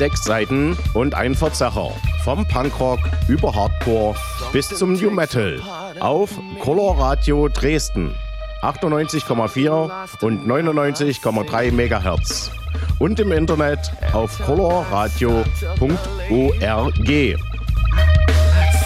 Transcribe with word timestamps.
sechs 0.00 0.24
Seiten 0.24 0.78
und 0.94 1.14
ein 1.14 1.34
Verzerrer. 1.34 1.92
Vom 2.24 2.48
Punkrock 2.48 3.00
über 3.28 3.54
Hardcore 3.54 4.14
bis 4.50 4.68
zum 4.68 4.94
New 4.94 5.10
Metal. 5.10 5.60
Auf 6.00 6.30
Color 6.58 6.98
Radio 6.98 7.48
Dresden. 7.48 8.14
98,4 8.62 9.90
und 10.22 10.48
99,3 10.48 11.70
MHz. 11.70 12.50
Und 12.98 13.20
im 13.20 13.30
Internet 13.30 13.92
auf 14.14 14.38
colorradio.org. 14.38 15.44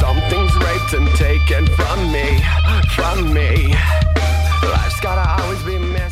Something's 0.00 0.56
raped 0.56 0.94
and 0.94 1.08
taken 1.16 1.68
from 1.76 2.10
me, 2.10 2.42
from 2.96 3.32
me. 3.32 3.72
Life's 4.68 5.00
gotta 5.00 5.40
always 5.40 5.62
be 5.62 5.78
missing. 5.78 6.03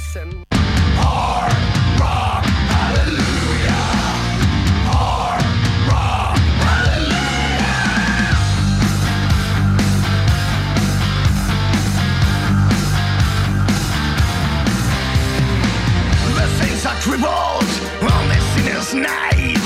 Crippled 17.00 17.70
on 18.10 18.28
this 18.28 18.44
sinner's 18.54 18.92
night. 18.92 19.62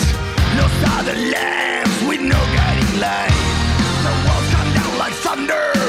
No 0.55 0.69
the 1.03 1.15
lamps 1.15 2.03
with 2.03 2.21
no 2.21 2.39
guiding 2.55 3.01
light. 3.01 3.31
The 4.05 4.13
walls 4.29 4.51
come 4.53 4.75
down 4.75 4.99
like 4.99 5.15
thunder. 5.15 5.86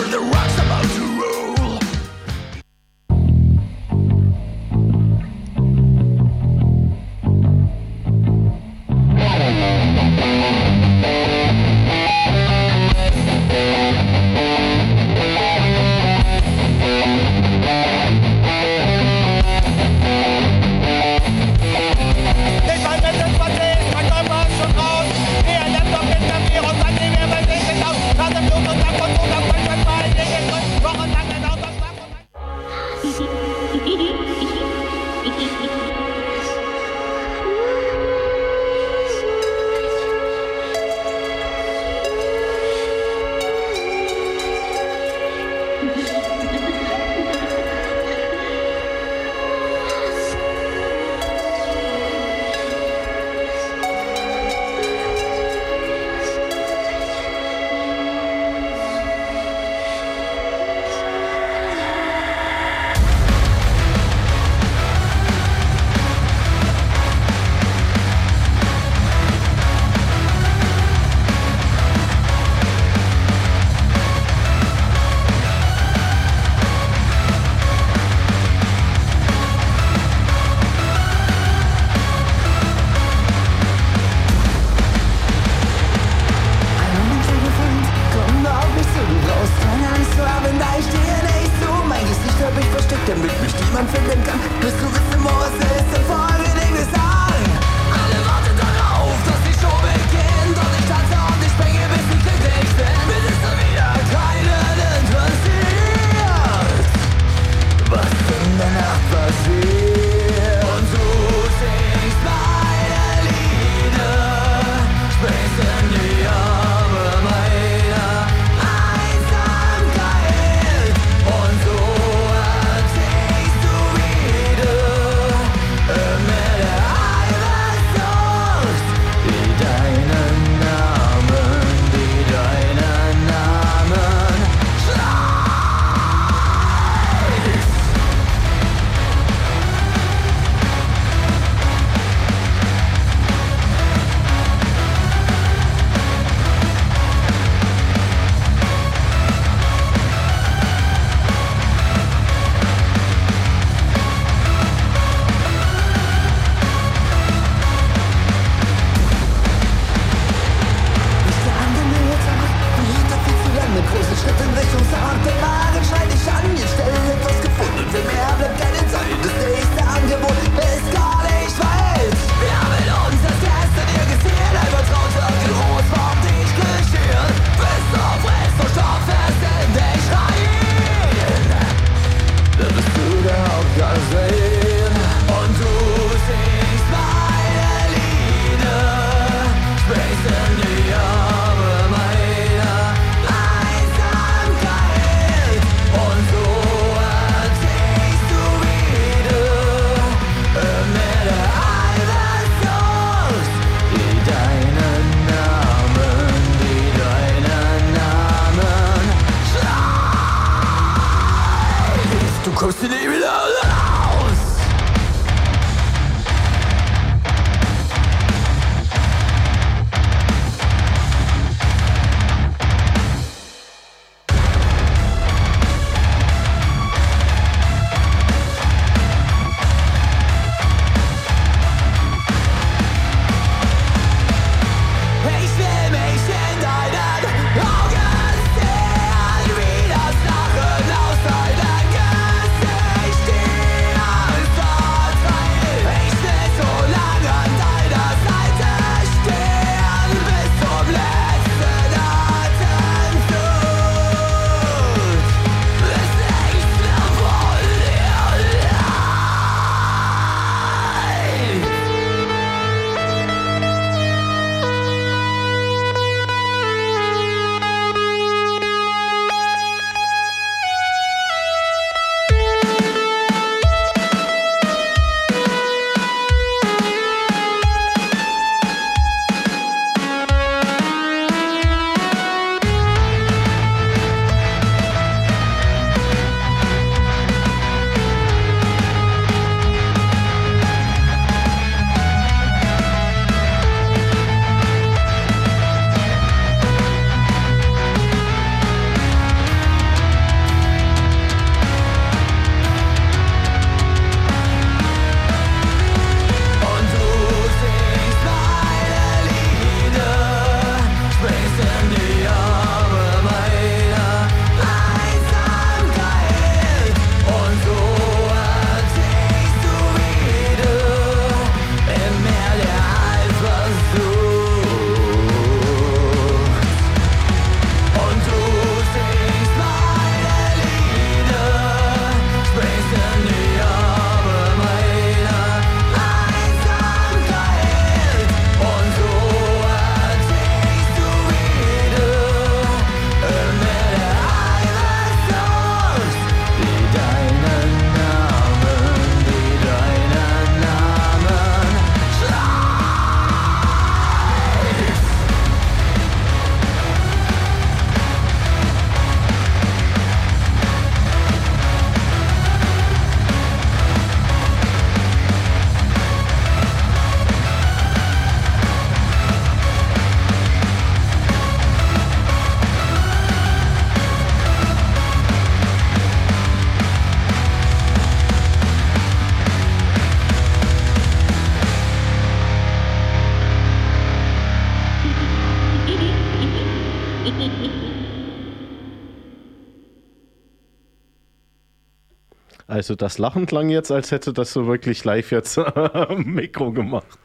Also 392.67 392.95
das 392.95 393.17
Lachen 393.17 393.45
klang 393.45 393.69
jetzt, 393.69 393.91
als 393.91 394.11
hätte 394.11 394.33
das 394.33 394.51
so 394.51 394.67
wirklich 394.67 395.05
live 395.05 395.31
jetzt 395.31 395.57
am 395.57 396.23
Mikro 396.23 396.71
gemacht. 396.71 397.17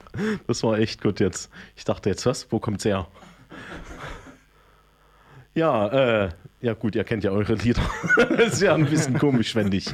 Das 0.46 0.62
war 0.62 0.78
echt 0.78 1.02
gut 1.02 1.18
jetzt. 1.18 1.50
Ich 1.74 1.84
dachte 1.84 2.10
jetzt, 2.10 2.24
was? 2.26 2.50
Wo 2.50 2.60
kommt's 2.60 2.84
her? 2.84 3.08
Ja, 5.54 5.88
äh, 6.24 6.30
ja 6.60 6.74
gut, 6.74 6.94
ihr 6.94 7.04
kennt 7.04 7.24
ja 7.24 7.32
eure 7.32 7.54
Lieder. 7.54 7.82
das 8.16 8.52
ist 8.54 8.62
ja 8.62 8.74
ein 8.74 8.86
bisschen 8.86 9.18
komisch, 9.18 9.54
wenn 9.56 9.72
ich. 9.72 9.86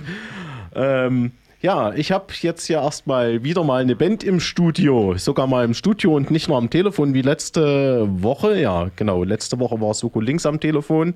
Ähm, 0.74 1.32
ja, 1.60 1.92
ich 1.92 2.12
habe 2.12 2.26
jetzt 2.40 2.68
ja 2.68 2.82
erstmal 2.82 3.42
wieder 3.42 3.64
mal 3.64 3.82
eine 3.82 3.96
Band 3.96 4.22
im 4.22 4.38
Studio, 4.38 5.16
sogar 5.16 5.48
mal 5.48 5.64
im 5.64 5.74
Studio 5.74 6.14
und 6.14 6.30
nicht 6.30 6.48
nur 6.48 6.56
am 6.56 6.70
Telefon 6.70 7.14
wie 7.14 7.22
letzte 7.22 8.06
Woche. 8.22 8.60
Ja, 8.60 8.90
genau, 8.94 9.24
letzte 9.24 9.58
Woche 9.58 9.80
war 9.80 9.92
Soko 9.94 10.20
links 10.20 10.46
am 10.46 10.60
Telefon. 10.60 11.14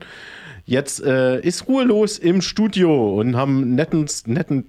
Jetzt 0.65 1.03
äh, 1.03 1.41
ist 1.41 1.69
ruhelos 1.69 2.19
im 2.19 2.41
Studio 2.43 3.21
und 3.21 3.37
haben 3.37 3.75
netten, 3.75 4.09
netten, 4.27 4.67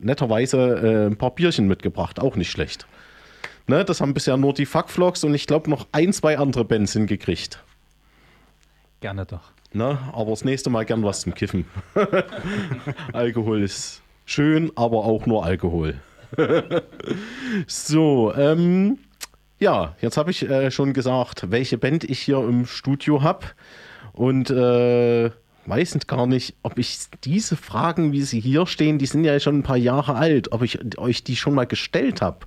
netterweise 0.00 0.58
äh, 0.58 1.06
ein 1.06 1.16
paar 1.16 1.34
Bierchen 1.34 1.68
mitgebracht. 1.68 2.18
Auch 2.18 2.36
nicht 2.36 2.50
schlecht. 2.50 2.86
Ne, 3.66 3.84
das 3.84 4.00
haben 4.00 4.14
bisher 4.14 4.36
nur 4.36 4.54
die 4.54 4.66
Fuckvlogs 4.66 5.24
und 5.24 5.34
ich 5.34 5.46
glaube 5.46 5.70
noch 5.70 5.86
ein, 5.92 6.12
zwei 6.12 6.38
andere 6.38 6.64
Bands 6.64 6.94
hingekriegt. 6.94 7.62
Gerne 9.00 9.26
doch. 9.26 9.52
Ne, 9.74 9.98
aber 10.12 10.30
das 10.30 10.44
nächste 10.44 10.70
Mal 10.70 10.84
gern 10.84 11.02
was 11.02 11.20
zum 11.20 11.34
Kiffen. 11.34 11.66
Alkohol 13.12 13.62
ist 13.62 14.02
schön, 14.24 14.72
aber 14.76 15.04
auch 15.04 15.26
nur 15.26 15.44
Alkohol. 15.44 15.94
so, 17.66 18.32
ähm, 18.36 18.98
ja, 19.58 19.94
jetzt 20.00 20.16
habe 20.16 20.30
ich 20.30 20.48
äh, 20.48 20.70
schon 20.70 20.92
gesagt, 20.92 21.50
welche 21.50 21.78
Band 21.78 22.04
ich 22.04 22.20
hier 22.20 22.38
im 22.38 22.66
Studio 22.66 23.22
habe. 23.22 23.46
Und 24.12 24.50
äh, 24.50 25.30
weiß 25.66 25.98
gar 26.06 26.26
nicht, 26.26 26.56
ob 26.62 26.78
ich 26.78 26.98
diese 27.24 27.56
Fragen, 27.56 28.12
wie 28.12 28.22
sie 28.22 28.40
hier 28.40 28.66
stehen, 28.66 28.98
die 28.98 29.06
sind 29.06 29.24
ja 29.24 29.38
schon 29.38 29.58
ein 29.58 29.62
paar 29.62 29.76
Jahre 29.76 30.16
alt, 30.16 30.52
ob 30.52 30.62
ich 30.62 30.98
euch 30.98 31.22
die 31.22 31.36
schon 31.36 31.54
mal 31.54 31.66
gestellt 31.66 32.20
habe. 32.20 32.38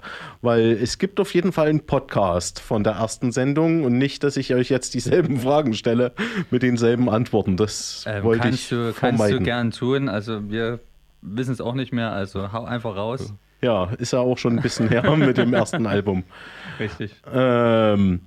Weil 0.41 0.71
es 0.71 0.97
gibt 0.97 1.19
auf 1.19 1.33
jeden 1.33 1.51
Fall 1.51 1.69
einen 1.69 1.85
Podcast 1.85 2.59
von 2.59 2.83
der 2.83 2.93
ersten 2.93 3.31
Sendung 3.31 3.83
und 3.83 3.97
nicht, 3.97 4.23
dass 4.23 4.37
ich 4.37 4.53
euch 4.53 4.69
jetzt 4.69 4.93
dieselben 4.93 5.39
Fragen 5.41 5.73
stelle 5.73 6.11
mit 6.51 6.63
denselben 6.63 7.09
Antworten. 7.09 7.57
Das 7.57 8.03
ähm, 8.07 8.23
wollte 8.23 8.49
ich 8.49 8.69
du, 8.69 8.93
vermeiden. 8.93 9.17
Kannst 9.17 9.33
du 9.33 9.43
gern 9.43 9.71
tun. 9.71 10.09
Also 10.09 10.49
wir 10.49 10.79
wissen 11.25 11.51
es 11.51 11.61
auch 11.61 11.73
nicht 11.73 11.93
mehr, 11.93 12.11
also 12.11 12.51
hau 12.51 12.65
einfach 12.65 12.95
raus. 12.95 13.33
Ja, 13.61 13.85
ist 13.97 14.13
ja 14.13 14.19
auch 14.19 14.37
schon 14.37 14.57
ein 14.57 14.61
bisschen 14.61 14.89
her 14.89 15.09
mit 15.15 15.37
dem 15.37 15.53
ersten 15.53 15.87
Album. 15.87 16.23
Richtig. 16.79 17.15
Ähm, 17.31 18.21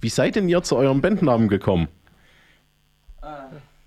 wie 0.00 0.08
seid 0.08 0.36
denn 0.36 0.48
ihr 0.48 0.62
zu 0.62 0.76
eurem 0.76 1.00
Bandnamen 1.00 1.48
gekommen? 1.48 1.88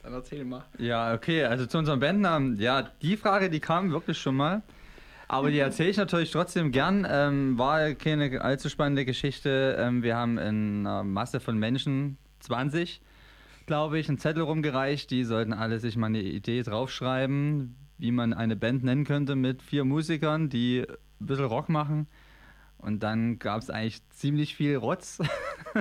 Dann 0.06 0.14
erzähl 0.14 0.46
mal. 0.46 0.64
Ja, 0.78 1.16
okay, 1.16 1.46
also 1.46 1.66
zu 1.66 1.80
unserem 1.80 2.00
Bandnamen. 2.00 2.60
Ja, 2.60 2.84
die 3.02 3.18
Frage, 3.18 3.50
die 3.50 3.60
kam 3.60 3.92
wirklich 3.92 4.20
schon 4.20 4.36
mal. 4.36 4.62
Aber 5.28 5.50
die 5.50 5.58
erzähle 5.58 5.90
ich 5.90 5.98
natürlich 5.98 6.30
trotzdem 6.30 6.72
gern. 6.72 7.08
Ähm, 7.10 7.58
war 7.58 7.96
keine 7.96 8.40
allzu 8.42 8.70
spannende 8.70 9.04
Geschichte. 9.04 9.76
Ähm, 9.80 10.04
wir 10.04 10.16
haben 10.16 10.38
in 10.38 10.86
einer 10.86 11.04
Masse 11.04 11.40
von 11.40 11.58
Menschen, 11.58 12.20
20, 12.42 13.02
glaube 13.66 13.98
ich, 13.98 14.08
einen 14.08 14.20
Zettel 14.20 14.44
rumgereicht. 14.44 15.10
Die 15.10 15.24
sollten 15.24 15.54
alle 15.54 15.80
sich 15.80 15.98
mal 15.98 16.06
eine 16.06 16.22
Idee 16.22 16.62
draufschreiben, 16.62 17.76
wie 17.98 18.12
man 18.12 18.34
eine 18.34 18.56
Band 18.56 18.84
nennen 18.84 19.06
könnte 19.06 19.36
mit 19.36 19.62
vier 19.62 19.86
Musikern, 19.86 20.50
die 20.50 20.86
ein 20.88 21.26
bisschen 21.26 21.46
Rock 21.46 21.70
machen. 21.70 22.08
Und 22.78 23.02
dann 23.04 23.40
gab 23.40 23.62
es 23.62 23.70
eigentlich 23.70 24.08
ziemlich 24.10 24.56
viel 24.56 24.76
Rotz 24.76 25.20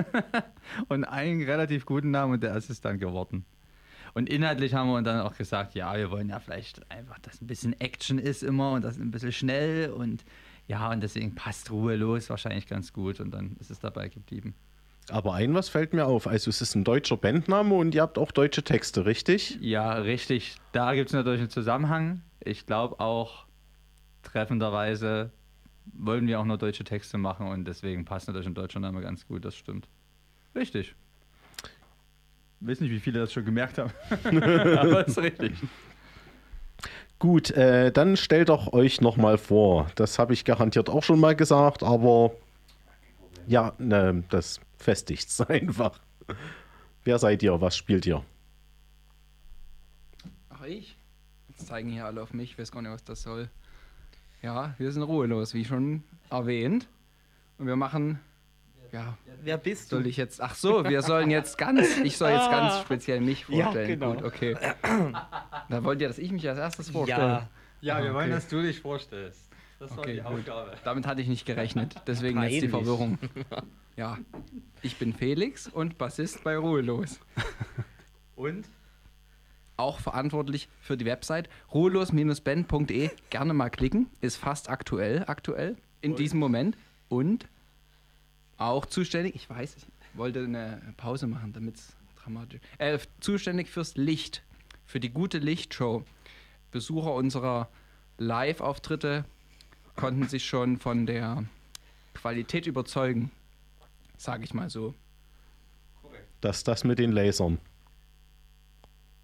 und 0.87 1.03
einen 1.03 1.43
relativ 1.43 1.85
guten 1.85 2.11
Namen 2.11 2.33
und 2.33 2.43
der 2.43 2.55
ist 2.55 2.69
es 2.69 2.81
dann 2.81 2.97
geworden. 2.97 3.45
Und 4.13 4.29
inhaltlich 4.29 4.73
haben 4.73 4.89
wir 4.89 5.01
dann 5.01 5.19
auch 5.19 5.35
gesagt, 5.35 5.75
ja, 5.75 5.95
wir 5.97 6.09
wollen 6.09 6.29
ja 6.29 6.39
vielleicht 6.39 6.89
einfach, 6.89 7.19
dass 7.19 7.41
ein 7.41 7.47
bisschen 7.47 7.79
Action 7.81 8.17
ist 8.17 8.43
immer 8.43 8.71
und 8.71 8.83
das 8.83 8.97
ein 8.97 9.11
bisschen 9.11 9.33
schnell 9.33 9.91
und 9.91 10.23
ja, 10.67 10.89
und 10.89 11.01
deswegen 11.01 11.35
passt 11.35 11.69
Ruhe 11.69 11.95
los 11.95 12.29
wahrscheinlich 12.29 12.65
ganz 12.65 12.93
gut 12.93 13.19
und 13.19 13.31
dann 13.31 13.55
ist 13.59 13.69
es 13.69 13.79
dabei 13.79 14.07
geblieben. 14.07 14.55
Aber 15.09 15.33
ein 15.35 15.53
was 15.53 15.69
fällt 15.69 15.93
mir 15.93 16.05
auf. 16.05 16.27
Also 16.27 16.49
es 16.49 16.61
ist 16.61 16.75
ein 16.75 16.83
deutscher 16.83 17.17
Bandname 17.17 17.75
und 17.75 17.93
ihr 17.93 18.01
habt 18.01 18.17
auch 18.17 18.31
deutsche 18.31 18.63
Texte, 18.63 19.05
richtig? 19.05 19.57
Ja, 19.61 19.93
richtig. 19.93 20.57
Da 20.71 20.95
gibt 20.95 21.09
es 21.09 21.13
natürlich 21.13 21.41
einen 21.41 21.49
Zusammenhang. 21.49 22.21
Ich 22.39 22.65
glaube 22.65 22.99
auch 22.99 23.45
treffenderweise 24.23 25.31
wollen 25.93 26.27
wir 26.27 26.39
auch 26.39 26.45
nur 26.45 26.57
deutsche 26.57 26.83
Texte 26.83 27.17
machen 27.17 27.47
und 27.47 27.65
deswegen 27.65 28.05
passt 28.05 28.27
natürlich 28.27 28.47
ein 28.47 28.55
deutscher 28.55 28.79
Name 28.79 29.01
ganz 29.01 29.27
gut, 29.27 29.45
das 29.45 29.55
stimmt. 29.55 29.87
Richtig. 30.55 30.95
Ich 32.61 32.67
weiß 32.67 32.79
nicht, 32.79 32.89
wie 32.89 32.99
viele 32.99 33.19
das 33.19 33.31
schon 33.31 33.45
gemerkt 33.45 33.77
haben. 33.77 33.91
Aber 34.23 35.07
ist 35.07 35.17
richtig. 35.19 35.53
Gut, 37.19 37.51
äh, 37.51 37.91
dann 37.91 38.17
stellt 38.17 38.49
doch 38.49 38.73
euch 38.73 38.99
nochmal 38.99 39.37
vor. 39.37 39.87
Das 39.95 40.19
habe 40.19 40.33
ich 40.33 40.43
garantiert 40.43 40.89
auch 40.89 41.03
schon 41.03 41.19
mal 41.19 41.35
gesagt, 41.35 41.81
aber 41.81 42.31
ja, 43.47 43.73
ne, 43.77 44.23
das 44.29 44.59
festigt 44.85 45.29
einfach. 45.49 45.99
Wer 47.03 47.19
seid 47.19 47.43
ihr? 47.43 47.59
Was 47.59 47.75
spielt 47.75 48.05
ihr? 48.05 48.23
Ach, 50.49 50.63
ich? 50.63 50.97
Jetzt 51.49 51.67
zeigen 51.67 51.89
hier 51.89 52.05
alle 52.05 52.21
auf 52.21 52.33
mich. 52.33 52.51
Ich 52.51 52.59
weiß 52.59 52.71
gar 52.71 52.81
nicht, 52.81 52.91
was 52.91 53.03
das 53.03 53.21
soll. 53.21 53.49
Ja, 54.41 54.75
wir 54.77 54.91
sind 54.91 55.03
ruhelos, 55.03 55.53
wie 55.53 55.65
schon 55.65 56.03
erwähnt. 56.29 56.87
Und 57.57 57.67
wir 57.67 57.75
machen 57.75 58.19
ja. 58.91 59.17
Wer 59.43 59.57
bist 59.57 59.91
du? 59.91 59.97
Soll 59.97 60.07
ich 60.07 60.15
jetzt. 60.15 60.41
Ach 60.41 60.55
so, 60.55 60.85
wir 60.85 61.01
sollen 61.01 61.29
jetzt 61.29 61.57
ganz. 61.57 61.97
Ich 61.97 62.17
soll 62.17 62.31
jetzt 62.31 62.49
ganz 62.49 62.73
ah. 62.73 62.81
speziell 62.81 63.19
mich 63.19 63.45
vorstellen. 63.45 63.89
Ja, 63.89 63.95
genau. 63.95 64.13
Gut, 64.13 64.23
okay. 64.23 64.55
Da 65.69 65.83
wollt 65.83 65.99
ihr, 65.99 66.07
dass 66.07 66.19
ich 66.19 66.31
mich 66.31 66.47
als 66.47 66.59
erstes 66.59 66.91
vorstelle. 66.91 67.21
Ja, 67.21 67.49
ja 67.81 67.97
wir 67.97 68.11
okay. 68.11 68.13
wollen, 68.13 68.29
dass 68.29 68.47
du 68.47 68.61
dich 68.61 68.79
vorstellst. 68.79 69.49
Das 69.87 69.97
war 69.97 70.03
okay, 70.03 70.13
die 70.13 70.21
Aufgabe. 70.21 70.71
Gut. 70.71 70.79
Damit 70.83 71.07
hatte 71.07 71.21
ich 71.21 71.27
nicht 71.27 71.45
gerechnet. 71.45 71.95
Deswegen 72.07 72.35
Peinlich. 72.35 72.55
jetzt 72.55 72.63
die 72.63 72.69
Verwirrung. 72.69 73.19
Ja. 73.97 74.17
Ich 74.81 74.97
bin 74.97 75.13
Felix 75.13 75.67
und 75.69 75.97
Bassist 75.97 76.43
bei 76.43 76.57
Ruhelos. 76.57 77.21
Und? 78.35 78.67
Auch 79.77 80.01
verantwortlich 80.01 80.67
für 80.81 80.97
die 80.97 81.05
Website 81.05 81.47
ruhelos-band.de. 81.73 83.09
Gerne 83.29 83.53
mal 83.53 83.69
klicken. 83.69 84.07
Ist 84.19 84.35
fast 84.35 84.69
aktuell, 84.69 85.23
aktuell 85.27 85.77
in 86.01 86.11
und? 86.11 86.19
diesem 86.19 86.41
Moment. 86.41 86.77
Und 87.07 87.47
auch 88.57 88.85
zuständig, 88.85 89.35
ich 89.35 89.49
weiß, 89.49 89.77
ich 89.77 89.85
wollte 90.13 90.43
eine 90.43 90.81
Pause 90.97 91.27
machen, 91.27 91.53
damit 91.53 91.75
es 91.75 91.95
dramatisch 92.21 92.59
äh, 92.79 92.99
Zuständig 93.21 93.69
fürs 93.69 93.95
Licht, 93.95 94.43
für 94.83 94.99
die 94.99 95.09
gute 95.09 95.37
Lichtshow. 95.37 96.03
Besucher 96.71 97.13
unserer 97.13 97.69
Live-Auftritte 98.17 99.23
konnten 99.95 100.27
sich 100.27 100.45
schon 100.45 100.77
von 100.77 101.05
der 101.05 101.43
Qualität 102.13 102.67
überzeugen, 102.67 103.31
sage 104.17 104.43
ich 104.43 104.53
mal 104.53 104.69
so. 104.69 104.93
Das 106.41 106.63
das 106.63 106.83
mit 106.83 106.99
den 106.99 107.11
Lasern. 107.11 107.59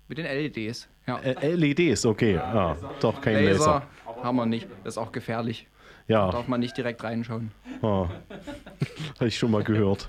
Mit 0.07 0.17
den 0.17 0.25
LEDs, 0.25 0.89
ja. 1.07 1.19
Äh, 1.19 1.55
LEDs, 1.55 2.05
okay. 2.05 2.33
Ja, 2.33 2.71
ah, 2.71 2.77
doch 2.99 3.21
kein 3.21 3.45
Laser. 3.45 3.87
Laser. 4.05 4.23
Haben 4.23 4.35
wir 4.37 4.45
nicht, 4.45 4.67
das 4.83 4.95
ist 4.95 4.97
auch 4.97 5.11
gefährlich. 5.11 5.67
Ja. 6.07 6.25
Da 6.25 6.31
darf 6.33 6.47
man 6.47 6.59
nicht 6.59 6.75
direkt 6.75 7.03
reinschauen. 7.03 7.51
Ah. 7.81 8.09
Habe 9.15 9.27
ich 9.27 9.37
schon 9.37 9.51
mal 9.51 9.63
gehört. 9.63 10.07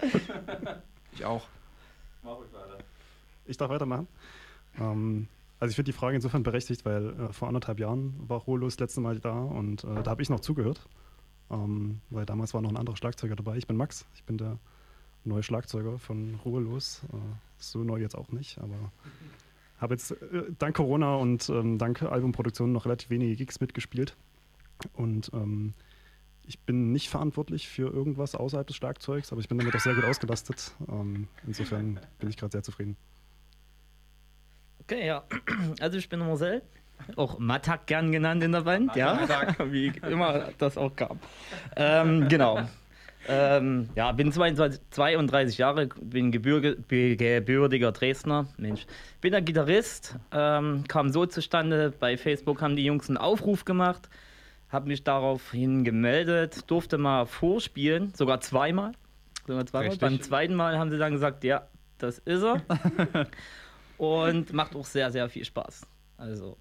Ich 1.12 1.24
auch. 1.24 1.46
Ich 3.46 3.56
darf 3.56 3.70
weitermachen. 3.70 4.08
Ähm, 4.80 5.28
also 5.62 5.70
ich 5.70 5.76
finde 5.76 5.92
die 5.92 5.96
Frage 5.96 6.16
insofern 6.16 6.42
berechtigt, 6.42 6.84
weil 6.84 7.10
äh, 7.10 7.32
vor 7.32 7.46
anderthalb 7.46 7.78
Jahren 7.78 8.14
war 8.28 8.40
Rolo 8.40 8.66
das 8.66 8.80
letzte 8.80 9.00
Mal 9.00 9.20
da 9.20 9.38
und 9.38 9.84
äh, 9.84 10.02
da 10.02 10.10
habe 10.10 10.20
ich 10.20 10.28
noch 10.28 10.40
zugehört. 10.40 10.88
Ähm, 11.52 12.00
weil 12.10 12.26
damals 12.26 12.52
war 12.52 12.60
noch 12.62 12.70
ein 12.70 12.76
anderer 12.76 12.96
Schlagzeuger 12.96 13.36
dabei. 13.36 13.58
Ich 13.58 13.68
bin 13.68 13.76
Max, 13.76 14.04
ich 14.16 14.24
bin 14.24 14.38
der 14.38 14.58
neue 15.22 15.44
Schlagzeuger 15.44 16.00
von 16.00 16.34
Ruhelos. 16.44 17.02
Äh, 17.12 17.16
so 17.58 17.84
neu 17.84 17.98
jetzt 17.98 18.16
auch 18.16 18.32
nicht, 18.32 18.58
aber 18.58 18.74
habe 19.78 19.94
jetzt 19.94 20.10
äh, 20.10 20.46
dank 20.58 20.74
Corona 20.74 21.14
und 21.14 21.48
ähm, 21.48 21.78
dank 21.78 22.02
Albumproduktion 22.02 22.72
noch 22.72 22.84
relativ 22.84 23.10
wenige 23.10 23.36
Gigs 23.36 23.60
mitgespielt. 23.60 24.16
Und 24.94 25.30
ähm, 25.32 25.74
ich 26.42 26.58
bin 26.58 26.90
nicht 26.90 27.08
verantwortlich 27.08 27.68
für 27.68 27.88
irgendwas 27.88 28.34
außerhalb 28.34 28.66
des 28.66 28.74
Schlagzeugs, 28.74 29.30
aber 29.30 29.40
ich 29.40 29.48
bin 29.48 29.58
damit 29.58 29.76
auch 29.76 29.80
sehr 29.80 29.94
gut 29.94 30.06
ausgelastet. 30.06 30.72
Ähm, 30.88 31.28
insofern 31.46 32.00
bin 32.18 32.30
ich 32.30 32.36
gerade 32.36 32.50
sehr 32.50 32.64
zufrieden. 32.64 32.96
Okay, 34.82 35.06
ja. 35.06 35.24
Also 35.80 35.98
ich 35.98 36.08
bin 36.08 36.20
Marcel, 36.20 36.62
auch 37.16 37.38
Matak 37.38 37.86
gern 37.86 38.12
genannt 38.12 38.42
in 38.42 38.52
der 38.52 38.62
Band, 38.62 38.94
ja, 38.96 39.18
wie 39.70 39.92
immer 40.08 40.48
das 40.58 40.76
auch 40.76 40.94
gab. 40.94 41.16
Ähm, 41.76 42.28
genau. 42.28 42.60
Ähm, 43.28 43.88
ja, 43.94 44.10
bin 44.10 44.32
22, 44.32 44.80
32 44.90 45.58
Jahre, 45.58 45.86
bin 45.86 46.32
gebürtiger 46.32 47.92
Dresdner. 47.92 48.46
Mensch, 48.56 48.86
bin 49.20 49.30
der 49.30 49.42
Gitarrist, 49.42 50.16
ähm, 50.32 50.84
kam 50.88 51.10
so 51.10 51.26
zustande. 51.26 51.92
Bei 51.98 52.16
Facebook 52.16 52.60
haben 52.60 52.74
die 52.74 52.84
Jungs 52.84 53.08
einen 53.08 53.18
Aufruf 53.18 53.64
gemacht 53.64 54.08
habe 54.72 54.88
mich 54.88 55.04
daraufhin 55.04 55.84
gemeldet, 55.84 56.70
durfte 56.70 56.96
mal 56.96 57.26
vorspielen, 57.26 58.12
sogar 58.14 58.40
zweimal. 58.40 58.92
Sogar 59.46 59.66
zweimal. 59.66 59.96
Beim 59.98 60.22
zweiten 60.22 60.54
Mal 60.54 60.78
haben 60.78 60.90
sie 60.90 60.98
dann 60.98 61.12
gesagt, 61.12 61.44
ja, 61.44 61.68
das 61.98 62.18
ist 62.20 62.42
er. 62.42 62.62
und 64.02 64.52
macht 64.52 64.74
auch 64.74 64.84
sehr, 64.84 65.12
sehr 65.12 65.28
viel 65.28 65.44
Spaß. 65.44 65.86
Also 66.18 66.56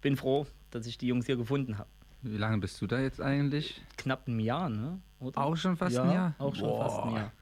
bin 0.00 0.16
froh, 0.16 0.46
dass 0.70 0.86
ich 0.86 0.96
die 0.96 1.08
Jungs 1.08 1.26
hier 1.26 1.36
gefunden 1.36 1.76
habe. 1.76 1.88
Wie 2.22 2.36
lange 2.36 2.58
bist 2.58 2.80
du 2.80 2.86
da 2.86 3.00
jetzt 3.00 3.20
eigentlich? 3.20 3.82
Knapp 3.96 4.28
ein 4.28 4.38
Jahr, 4.38 4.68
ne? 4.68 5.00
Oder? 5.18 5.38
Auch 5.38 5.56
schon 5.56 5.76
fast 5.76 5.96
ja, 5.96 6.04
ein 6.04 6.12
Jahr? 6.12 6.34
Auch 6.38 6.54
schon 6.54 6.70
fast 6.78 6.98
ein 6.98 7.10
Boah. 7.10 7.18
Jahr. 7.18 7.32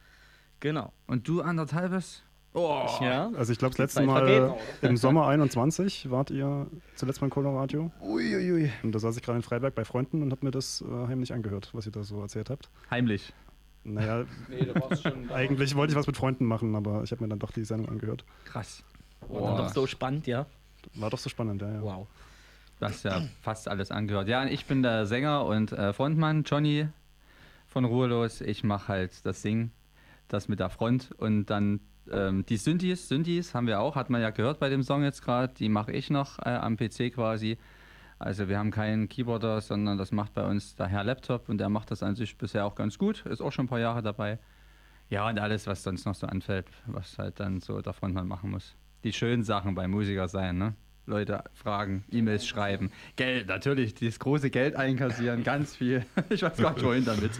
Genau. 0.61 0.93
Und 1.07 1.28
du 1.28 1.43
anderthalbes? 1.43 2.23
Oh. 2.55 2.87
Ja. 3.02 3.31
Also 3.37 3.52
ich 3.52 3.59
glaube, 3.59 3.73
das 3.73 3.78
letzte 3.78 4.02
Mal 4.02 4.26
vergeht. 4.26 4.59
im 4.81 4.97
Sommer 4.97 5.26
21 5.26 6.11
wart 6.11 6.31
ihr 6.31 6.66
zuletzt 6.95 7.21
mal 7.21 7.26
in 7.26 7.31
Colorado. 7.31 7.90
Uiuiui. 8.00 8.71
Und 8.83 8.93
da 8.93 8.99
saß 8.99 9.19
ich 9.19 9.23
gerade 9.23 9.37
in 9.37 9.43
Freiberg 9.43 9.75
bei 9.75 9.85
Freunden 9.85 10.23
und 10.23 10.31
habe 10.31 10.47
mir 10.47 10.50
das 10.50 10.81
äh, 10.81 11.09
heimlich 11.09 11.35
angehört, 11.35 11.69
was 11.75 11.85
ihr 11.85 11.93
da 11.93 12.02
so 12.02 12.23
erzählt 12.23 12.49
habt. 12.49 12.71
Heimlich. 12.90 13.35
Naja, 13.85 14.25
Nee, 14.49 14.64
du 14.64 14.75
warst 14.81 15.02
schon. 15.02 15.31
eigentlich 15.35 15.75
wollte 15.75 15.93
ich 15.93 15.99
was 15.99 16.07
mit 16.07 16.16
Freunden 16.16 16.47
machen, 16.47 16.75
aber 16.75 17.02
ich 17.02 17.12
habe 17.12 17.23
mir 17.23 17.28
dann 17.28 17.38
doch 17.38 17.50
die 17.50 17.64
Sendung 17.64 17.90
angehört. 17.90 18.25
Krass. 18.47 18.83
Und 19.29 19.43
dann 19.43 19.57
doch 19.57 19.69
so 19.69 19.87
spannend, 19.87 20.27
ja. 20.27 20.47
War 20.95 21.11
doch 21.11 21.19
so 21.19 21.29
spannend, 21.29 21.63
ja. 21.63 21.73
ja. 21.73 21.83
Wow. 21.83 22.07
Du 22.79 22.87
hast 22.87 23.05
ja 23.05 23.23
fast 23.43 23.69
alles 23.69 23.91
angehört. 23.91 24.29
Ja, 24.29 24.43
und 24.43 24.49
ich 24.49 24.67
bin 24.67 24.83
der 24.83 25.07
Sänger 25.07 25.47
und 25.47 25.73
äh, 25.73 25.93
Frontmann, 25.93 26.45
Johnny 26.45 26.89
von 27.67 27.85
Ruhelos. 27.85 28.41
Ich 28.41 28.65
mache 28.65 28.89
halt 28.89 29.25
das 29.25 29.43
Singen, 29.43 29.73
das 30.29 30.49
mit 30.49 30.61
der 30.61 30.71
Front 30.71 31.11
und 31.19 31.47
dann 31.47 31.81
ähm, 32.11 32.45
die 32.47 32.57
Synthes, 32.57 33.09
Synthes 33.09 33.55
haben 33.55 33.67
wir 33.67 33.81
auch, 33.81 33.97
hat 33.97 34.11
man 34.11 34.21
ja 34.21 34.31
gehört 34.31 34.61
bei 34.61 34.69
dem 34.69 34.83
Song 34.83 35.03
jetzt 35.03 35.23
gerade, 35.23 35.53
die 35.55 35.69
mache 35.69 35.93
ich 35.93 36.11
noch 36.11 36.39
äh, 36.39 36.51
am 36.51 36.77
PC 36.77 37.15
quasi. 37.15 37.59
Also 38.19 38.49
wir 38.49 38.59
haben 38.59 38.71
keinen 38.71 39.09
Keyboarder, 39.09 39.61
sondern 39.61 39.99
das 39.99 40.13
macht 40.13 40.33
bei 40.35 40.47
uns 40.47 40.75
der 40.77 40.87
Herr 40.87 41.05
Laptop 41.05 41.49
und 41.49 41.59
der 41.59 41.69
macht 41.69 41.91
das 41.91 42.03
an 42.03 42.15
sich 42.15 42.39
bisher 42.39 42.65
auch 42.65 42.75
ganz 42.75 42.97
gut, 42.97 43.27
ist 43.27 43.43
auch 43.43 43.53
schon 43.53 43.67
ein 43.67 43.69
paar 43.69 43.81
Jahre 43.81 44.03
dabei. 44.03 44.39
Ja, 45.09 45.29
und 45.29 45.39
alles, 45.39 45.67
was 45.67 45.83
sonst 45.83 46.05
noch 46.07 46.15
so 46.15 46.27
anfällt, 46.27 46.67
was 46.87 47.19
halt 47.19 47.39
dann 47.41 47.61
so 47.61 47.81
der 47.81 47.93
Frontmann 47.93 48.27
machen 48.27 48.51
muss. 48.51 48.75
Die 49.07 49.13
schönen 49.13 49.45
Sachen 49.45 49.77
beim 49.77 49.93
Musiker 49.93 50.27
sein, 50.27 50.59
ne? 50.59 50.75
Leute 51.07 51.45
fragen, 51.55 52.03
E-Mails 52.11 52.45
schreiben, 52.45 52.91
Geld, 53.15 53.47
natürlich, 53.47 53.95
das 53.95 54.19
große 54.19 54.51
Geld 54.51 54.75
einkassieren, 54.75 55.45
ganz 55.45 55.77
viel. 55.77 56.05
Ich 56.29 56.43
weiß 56.43 56.57
gar 56.57 56.73
nicht, 56.73 56.85
wohin 56.85 57.05
damit. 57.05 57.31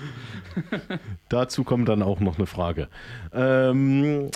Dazu 1.29 1.65
kommt 1.65 1.89
dann 1.89 2.05
auch 2.05 2.21
noch 2.21 2.37
eine 2.37 2.47
Frage. 2.47 2.87
Ähm, 3.33 4.31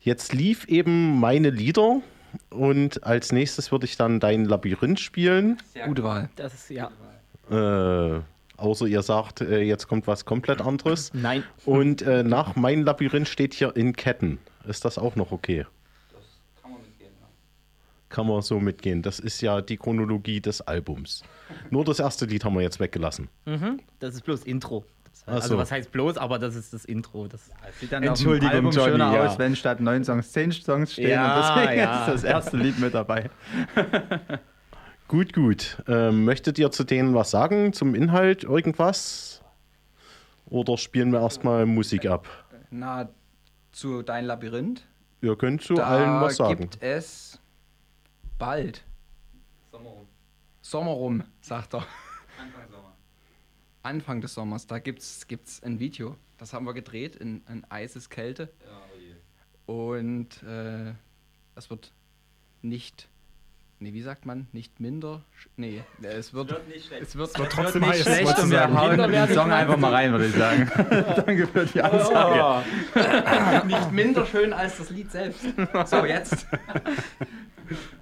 jetzt 0.00 0.32
lief 0.32 0.64
eben 0.68 1.20
meine 1.20 1.50
Lieder 1.50 2.00
und 2.48 3.04
als 3.04 3.30
nächstes 3.30 3.70
würde 3.70 3.84
ich 3.84 3.98
dann 3.98 4.18
dein 4.18 4.46
Labyrinth 4.46 5.00
spielen. 5.00 5.58
Gute 5.84 6.02
Wahl. 6.02 6.30
Das 6.36 6.54
ist 6.54 6.70
ja. 6.70 6.90
Äh, 7.50 8.22
außer 8.56 8.86
ihr 8.86 9.02
sagt, 9.02 9.42
äh, 9.42 9.60
jetzt 9.60 9.86
kommt 9.86 10.06
was 10.06 10.24
komplett 10.24 10.62
anderes. 10.62 11.12
Nein. 11.12 11.44
Und 11.66 12.00
äh, 12.00 12.22
nach 12.22 12.56
mein 12.56 12.84
Labyrinth 12.84 13.28
steht 13.28 13.52
hier 13.52 13.76
in 13.76 13.92
Ketten. 13.94 14.38
Ist 14.66 14.86
das 14.86 14.96
auch 14.96 15.14
noch 15.14 15.30
okay? 15.30 15.66
Kann 18.10 18.26
man 18.26 18.42
so 18.42 18.60
mitgehen. 18.60 19.02
Das 19.02 19.20
ist 19.20 19.40
ja 19.40 19.60
die 19.60 19.76
Chronologie 19.76 20.40
des 20.40 20.60
Albums. 20.60 21.22
Nur 21.70 21.84
das 21.84 22.00
erste 22.00 22.26
Lied 22.26 22.44
haben 22.44 22.54
wir 22.54 22.62
jetzt 22.62 22.80
weggelassen. 22.80 23.28
Mhm. 23.46 23.80
Das 24.00 24.14
ist 24.14 24.24
bloß 24.24 24.44
Intro. 24.44 24.84
Ach 25.26 25.36
so. 25.36 25.42
Also 25.42 25.58
was 25.58 25.70
heißt 25.70 25.92
bloß, 25.92 26.18
aber 26.18 26.38
das 26.38 26.56
ist 26.56 26.72
das 26.72 26.84
Intro. 26.84 27.28
Das 27.28 27.50
Sieht 27.78 27.92
dann 27.92 28.02
Entschuldigung, 28.02 28.48
auf 28.48 28.52
dem 28.52 28.66
Album 28.66 28.72
Johnny, 28.72 28.90
schöner 28.92 29.14
ja. 29.14 29.26
aus, 29.26 29.38
wenn 29.38 29.54
statt 29.54 29.80
neun 29.80 30.04
Songs 30.04 30.32
zehn 30.32 30.50
Songs 30.50 30.92
stehen. 30.92 31.10
Ja, 31.10 31.36
und 31.36 31.64
deswegen 31.64 31.80
ja. 31.80 32.06
ist 32.06 32.14
das 32.14 32.24
erste 32.24 32.56
Lied 32.56 32.78
mit 32.78 32.94
dabei. 32.94 33.30
Gut, 35.10 35.32
gut. 35.32 35.82
Ähm, 35.88 36.24
möchtet 36.24 36.56
ihr 36.60 36.70
zu 36.70 36.84
denen 36.84 37.14
was 37.16 37.32
sagen? 37.32 37.72
Zum 37.72 37.96
Inhalt 37.96 38.44
irgendwas? 38.44 39.42
Oder 40.46 40.78
spielen 40.78 41.10
wir 41.10 41.20
erstmal 41.20 41.66
Musik 41.66 42.06
ab? 42.06 42.28
Na, 42.70 43.08
zu 43.72 44.02
Dein 44.02 44.24
Labyrinth. 44.26 44.86
Ihr 45.20 45.34
könnt 45.36 45.62
zu 45.62 45.74
da 45.74 45.88
allen 45.88 46.20
was 46.20 46.36
sagen. 46.36 46.70
gibt 46.70 46.80
es 46.80 47.39
bald. 48.40 48.84
Sommer 50.62 50.92
rum, 50.92 51.22
sagt 51.40 51.74
er. 51.74 51.86
Anfang 53.82 54.20
des 54.20 54.34
Sommers, 54.34 54.66
da 54.66 54.78
gibt's, 54.78 55.28
gibt's 55.28 55.62
ein 55.62 55.78
Video. 55.78 56.16
Das 56.38 56.52
haben 56.52 56.66
wir 56.66 56.74
gedreht 56.74 57.16
in, 57.16 57.42
in 57.48 57.64
Eiseskälte. 57.70 58.52
Und 59.66 60.42
äh, 60.42 60.92
das 61.54 61.70
wird 61.70 61.92
nicht, 62.62 63.08
nee, 63.78 63.92
wie 63.92 64.02
sagt 64.02 64.26
man, 64.26 64.48
nicht 64.52 64.80
minder, 64.80 65.24
nee, 65.56 65.82
äh, 66.02 66.06
es 66.06 66.34
wird, 66.34 66.54
es 67.00 67.16
wird, 67.16 67.32
Trotzdem 67.34 67.86
heiß. 67.86 68.02
Schlecht 68.02 68.38
du 68.38 68.42
und 68.42 68.50
wir 68.50 68.58
sagen. 68.58 68.78
hauen 68.78 68.98
den 68.98 69.12
werden 69.12 69.34
Song 69.34 69.52
einfach 69.52 69.76
mal 69.76 69.92
rein, 69.92 70.12
würde 70.12 70.26
ich 70.26 70.34
sagen. 70.34 70.70
Danke 71.26 71.46
für 71.46 71.66
die 71.66 71.80
Ansage. 71.80 72.66
nicht 73.66 73.92
minder 73.92 74.26
schön 74.26 74.52
als 74.52 74.78
das 74.78 74.90
Lied 74.90 75.10
selbst. 75.10 75.44
So, 75.86 76.04
jetzt. 76.04 76.46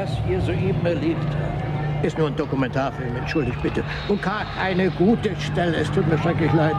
was 0.00 0.10
ihr 0.30 0.40
soeben 0.40 0.86
erlebt 0.86 1.26
habt, 1.30 2.04
ist 2.04 2.16
nur 2.16 2.28
ein 2.28 2.36
Dokumentarfilm, 2.36 3.16
entschuldigt 3.16 3.60
bitte. 3.62 3.82
Und 4.08 4.22
keine 4.22 4.90
gute 4.90 5.30
Stelle, 5.40 5.78
es 5.78 5.90
tut 5.90 6.08
mir 6.08 6.16
schrecklich 6.18 6.52
leid. 6.52 6.76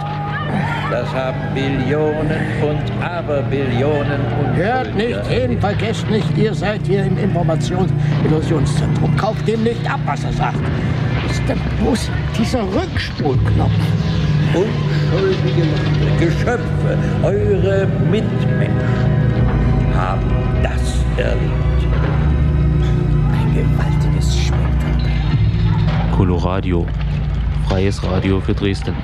Das 0.90 1.14
haben 1.14 1.38
Billionen 1.54 2.42
und 2.62 3.04
Aberbillionen 3.04 4.22
und. 4.40 4.56
Hört 4.56 4.96
nicht 4.96 5.26
hin, 5.28 5.60
vergesst 5.60 6.10
nicht, 6.10 6.38
ihr 6.38 6.54
seid 6.54 6.88
hier 6.88 7.04
im 7.04 7.18
Informations-Illusionszentrum. 7.18 9.14
Kauft 9.18 9.46
dem 9.46 9.64
nicht 9.64 9.86
ab, 9.92 10.00
was 10.06 10.24
er 10.24 10.32
sagt. 10.32 10.60
Ist 11.30 11.42
denn 11.50 11.60
bloß 11.82 12.10
dieser 12.38 12.62
Rückspulknopf? 12.64 13.72
Unschuldige 14.54 15.68
Geschöpfe, 16.20 16.98
eure 17.22 17.86
Mitmenschen 18.10 18.74
haben 19.94 20.32
das 20.64 21.04
erlebt. 21.18 21.79
Gewaltiges 23.60 24.38
Spektakel. 24.38 25.12
Coloradio. 26.16 26.86
Freies 27.68 28.02
Radio 28.04 28.40
für 28.40 28.54
Dresden. 28.54 28.96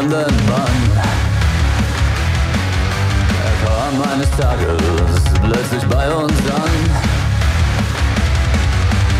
Fremden 0.00 0.36
Mann. 0.46 0.78
Er 3.44 3.54
kam 3.64 4.12
eines 4.12 4.30
Tages 4.30 5.22
plötzlich 5.42 5.84
bei 5.88 6.10
uns 6.10 6.32
an 6.50 6.72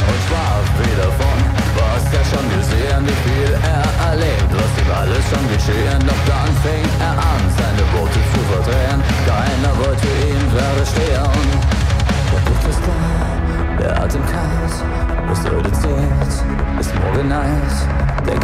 und 0.09 0.19
sprach 0.25 0.67
wieder 0.81 1.11
von, 1.21 1.39
was 1.77 2.05
er 2.15 2.25
schon 2.25 2.47
gesehen, 2.57 3.03
wie 3.07 3.19
viel 3.29 3.53
er 3.63 4.11
erlebt, 4.11 4.51
was 4.53 4.73
ihm 4.83 4.91
alles 4.93 5.25
schon 5.29 5.45
geschehen. 5.53 6.01
Doch 6.07 6.20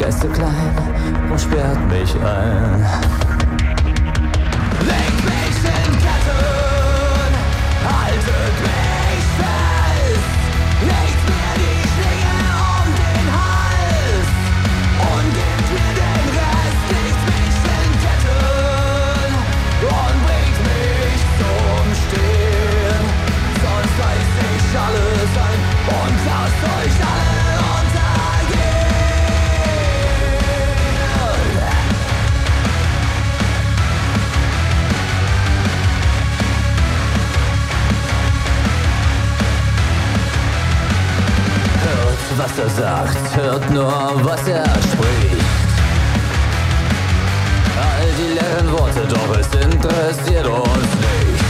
Der 0.06 0.12
Geist 0.12 0.22
so 0.22 0.28
klein 0.28 1.32
und 1.32 1.40
sperrt 1.40 1.90
mich 1.90 2.14
ein. 2.14 3.25
Er 42.58 42.70
sagt, 42.70 43.36
hört 43.36 43.70
nur, 43.70 43.92
was 44.24 44.48
er 44.48 44.64
spricht. 44.64 45.44
All 47.76 48.08
die 48.18 48.32
leeren 48.38 48.72
Worte, 48.72 49.02
doch 49.08 49.38
es 49.38 49.46
interessiert 49.46 50.46
uns 50.46 50.90
nicht. 51.04 51.44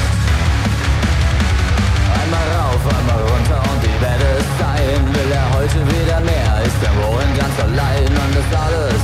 Einmal 2.20 2.48
rauf, 2.58 2.82
einmal 2.98 3.22
runter 3.22 3.60
und 3.70 3.80
die 3.82 3.98
Welt 4.02 4.22
ist 4.40 4.52
sein. 4.58 5.00
Will 5.14 5.32
er 5.32 5.46
heute 5.56 5.80
wieder 5.94 6.20
mehr, 6.20 6.62
ist 6.64 6.82
er 6.82 6.94
wohl 7.02 7.22
ganz 7.38 7.56
allein 7.60 8.08
und 8.08 8.32
das 8.34 8.50
alles 8.66 9.02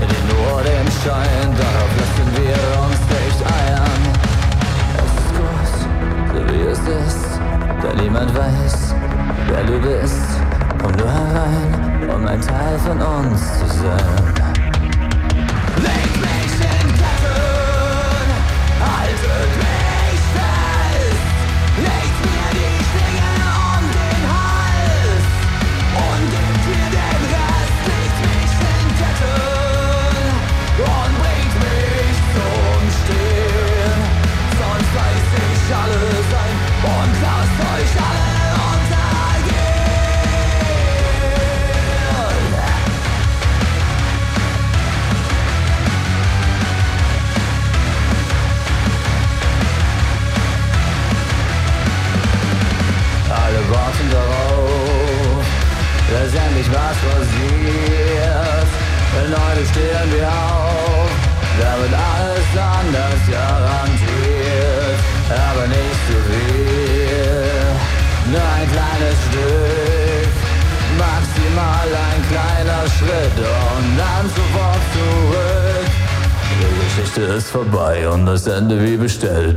dient 0.00 0.26
nur 0.32 0.62
dem 0.62 0.88
Schein. 1.02 1.48
Darauf 1.62 1.90
lassen 2.00 2.28
wir 2.40 2.60
uns 2.84 3.00
nicht 3.12 3.40
ein. 3.60 4.02
Es 5.02 5.12
ist 5.20 5.32
gut, 5.36 5.70
so 6.32 6.40
wie 6.52 6.62
es 6.70 6.78
ist, 7.06 7.28
denn 7.82 7.96
niemand 8.04 8.34
weiß, 8.34 8.94
wer 9.48 9.64
du 9.64 9.78
bist. 9.80 10.41
Komm 10.82 10.92
nur 10.96 11.12
herein, 11.12 12.10
um 12.12 12.26
ein 12.26 12.40
Teil 12.40 12.78
von 12.80 13.00
uns 13.00 13.58
zu 13.60 13.66
sein. 13.66 14.41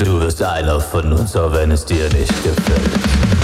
Du 0.06 0.22
wirst 0.22 0.44
einer 0.44 0.80
von 0.80 1.14
uns, 1.14 1.36
auch 1.36 1.52
wenn 1.52 1.72
es 1.72 1.84
dir 1.84 2.04
nicht 2.10 2.44
gefällt. 2.44 3.35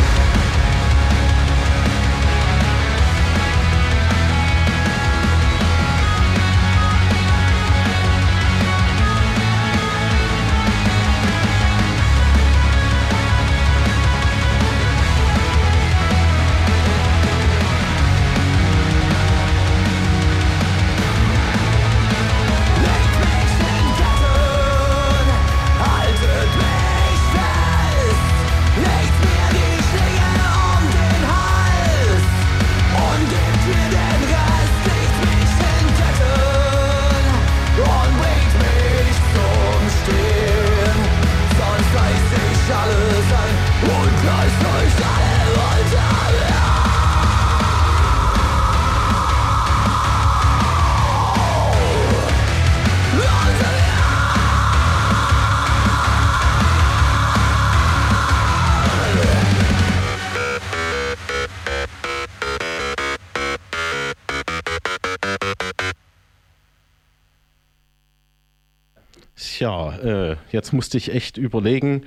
Tja, 69.41 69.97
äh, 69.97 70.35
jetzt 70.51 70.71
musste 70.71 70.99
ich 70.99 71.11
echt 71.11 71.37
überlegen. 71.37 72.03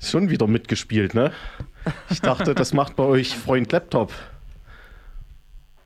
Schon 0.00 0.30
wieder 0.30 0.48
mitgespielt, 0.48 1.14
ne? 1.14 1.30
Ich 2.10 2.20
dachte, 2.20 2.56
das 2.56 2.72
macht 2.72 2.96
bei 2.96 3.04
euch 3.04 3.36
Freund 3.36 3.70
Laptop. 3.70 4.12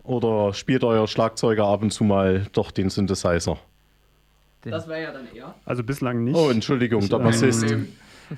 Oder 0.04 0.54
spielt 0.54 0.85
euer 0.85 1.06
Schlagzeuger 1.06 1.66
ab 1.66 1.82
und 1.82 1.90
zu 1.90 2.02
mal 2.02 2.46
doch 2.52 2.70
den 2.70 2.88
Synthesizer? 2.88 3.59
Das 4.62 4.88
wäre 4.88 5.02
ja 5.02 5.12
dann 5.12 5.26
eher. 5.35 5.54
Also 5.66 5.85
bislang 5.85 6.24
nicht. 6.24 6.35
Oh, 6.35 6.48
Entschuldigung, 6.48 7.06
der 7.06 7.18
Bassist. 7.18 7.66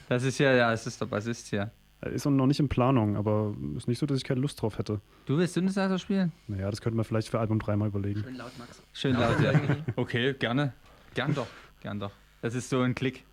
Das 0.08 0.24
ist 0.24 0.38
ja, 0.38 0.52
ja, 0.52 0.72
es 0.72 0.84
ist 0.84 1.00
der 1.00 1.06
Bassist 1.06 1.46
hier. 1.46 1.70
Ist 2.00 2.26
noch 2.26 2.46
nicht 2.46 2.58
in 2.58 2.68
Planung, 2.68 3.16
aber 3.16 3.54
ist 3.76 3.86
nicht 3.86 4.00
so, 4.00 4.06
dass 4.06 4.18
ich 4.18 4.24
keine 4.24 4.40
Lust 4.40 4.60
drauf 4.60 4.78
hätte. 4.78 5.00
Du 5.26 5.38
willst 5.38 5.54
Synthesizer 5.54 5.98
spielen? 5.98 6.32
Naja, 6.48 6.70
das 6.70 6.80
könnte 6.80 6.96
man 6.96 7.04
vielleicht 7.04 7.28
für 7.28 7.38
Album 7.38 7.60
3 7.60 7.76
mal 7.76 7.88
überlegen. 7.88 8.24
Schön 8.24 8.36
laut, 8.36 8.58
Max. 8.58 8.82
Schön 8.92 9.14
laut, 9.14 9.40
ja. 9.40 9.52
Okay, 9.96 10.34
gerne. 10.34 10.72
Gern 11.14 11.34
doch, 11.34 11.46
gern 11.80 12.00
doch. 12.00 12.10
Das 12.40 12.54
ist 12.54 12.70
so 12.70 12.80
ein 12.82 12.94
Klick. 12.94 13.24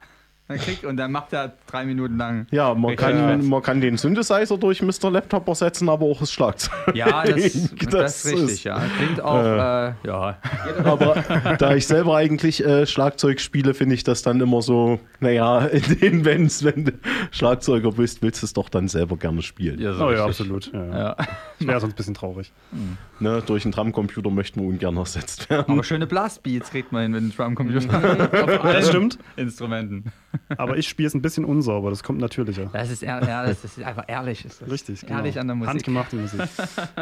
Und 0.88 0.97
dann 0.97 1.12
macht 1.12 1.34
er 1.34 1.53
drei 1.65 1.86
Minuten 1.86 2.17
lang. 2.17 2.45
Ja, 2.51 2.75
man 2.75 2.95
kann, 2.95 3.47
man 3.47 3.63
kann 3.63 3.81
den 3.81 3.97
Synthesizer 3.97 4.58
durch 4.60 4.79
Mr. 4.81 5.10
Laptop 5.10 5.47
ersetzen, 5.47 5.89
aber 5.89 6.05
auch 6.05 6.19
das 6.19 6.31
Schlagzeug. 6.31 6.71
Ja, 6.93 7.23
das, 7.23 7.53
das, 7.53 7.69
Das 7.89 8.25
ist 8.25 8.31
richtig, 8.34 8.49
ist- 8.51 8.63
ja. 8.63 8.79
Klingt 8.99 9.21
auch, 9.21 9.43
äh, 9.43 9.93
ja. 10.05 10.38
Aber 10.84 11.55
da 11.58 11.73
ich 11.75 11.88
selber 11.88 12.15
eigentlich 12.17 12.63
äh, 12.63 12.86
Schlagzeug 12.86 13.39
spiele, 13.41 13.73
finde 13.73 13.95
ich 13.95 14.03
das 14.03 14.21
dann 14.21 14.39
immer 14.39 14.62
so, 14.62 14.99
naja, 15.19 15.65
in 15.65 15.99
den 15.99 16.21
Bands, 16.21 16.63
wenn 16.63 16.86
du 16.86 16.91
Schlagzeuger 17.31 17.91
bist, 17.93 18.21
willst 18.21 18.43
du 18.43 18.45
es 18.45 18.53
doch 18.53 18.69
dann 18.69 18.88
selber 18.88 19.17
gerne 19.17 19.41
spielen. 19.41 19.79
ja, 19.81 19.93
so 19.93 20.05
Oh 20.05 20.12
ja, 20.12 20.25
absolut. 20.25 20.71
Ja, 20.71 20.86
ja. 20.86 21.15
Wäre 21.60 21.79
sonst 21.79 21.93
ein 21.93 21.97
bisschen 21.97 22.13
traurig. 22.13 22.51
Ne, 23.17 23.41
durch 23.45 23.63
einen 23.63 23.71
Drumcomputer 23.71 24.29
möchten 24.29 24.60
wir 24.60 24.67
ungern 24.67 24.97
ersetzt 24.97 25.49
werden. 25.49 25.71
Aber 25.71 25.86
schöne 25.86 26.05
Blastbeats 26.05 26.69
kriegt 26.69 26.91
man 26.91 27.03
hin 27.03 27.12
mit 27.13 27.21
dem 27.21 27.31
Drumcomputer. 27.34 28.58
Das 28.73 28.89
stimmt. 28.89 29.17
Instrumenten. 29.38 30.12
Aber 30.57 30.77
ich 30.77 30.87
spiele 30.87 31.07
es 31.07 31.13
ein 31.13 31.21
bisschen 31.21 31.45
unsauber, 31.45 31.89
das 31.89 32.03
kommt 32.03 32.19
natürlicher. 32.19 32.69
Das 32.73 32.91
ist, 32.91 33.03
ehr, 33.03 33.21
ja, 33.27 33.45
das 33.45 33.63
ist 33.63 33.81
einfach 33.81 34.05
ehrlich. 34.07 34.45
Ist 34.45 34.61
das. 34.61 34.69
Richtig, 34.69 35.01
genau. 35.01 35.17
Ehrlich 35.17 35.39
an 35.39 35.47
der 35.47 35.55
Musik. 35.55 35.73
Handgemachte 35.73 36.15
Musik. 36.15 36.41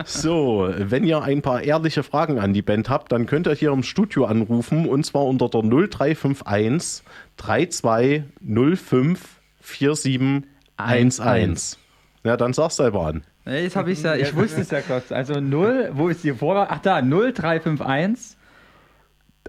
So, 0.06 0.70
wenn 0.78 1.04
ihr 1.04 1.22
ein 1.22 1.42
paar 1.42 1.62
ehrliche 1.62 2.04
Fragen 2.04 2.40
an 2.40 2.54
die 2.54 2.62
Band 2.62 2.90
habt, 2.90 3.12
dann 3.12 3.26
könnt 3.26 3.48
ihr 3.48 3.54
hier 3.54 3.72
im 3.72 3.84
Studio 3.84 4.26
anrufen 4.26 4.88
und 4.88 5.06
zwar 5.06 5.26
unter 5.26 5.50
der 5.50 5.62
0351 5.62 7.04
3205 7.38 9.20
4711. 9.62 11.78
Ja, 12.24 12.38
dann 12.38 12.54
sag's 12.54 12.78
selber 12.78 13.08
an. 13.08 13.24
Jetzt 13.46 13.76
habe 13.76 13.92
ich 13.92 14.02
ja, 14.02 14.16
ich 14.16 14.34
wusste 14.36 14.62
es 14.62 14.72
ja 14.72 14.82
kurz. 14.82 15.12
Also 15.12 15.42
0, 15.42 15.92
wo 15.94 16.08
ist 16.08 16.24
die 16.24 16.34
Vorwahl? 16.34 16.68
Ach 16.70 16.80
da, 16.80 17.02
0351. 17.02 18.38